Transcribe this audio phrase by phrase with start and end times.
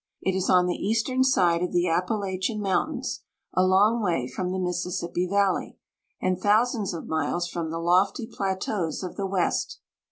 [0.23, 3.19] It is on the eastern side of the Appala chian Mountains,
[3.53, 5.77] a long way from the Mississippi Valley,
[6.19, 9.79] and thousands of miles from the lofty plateaus of the West.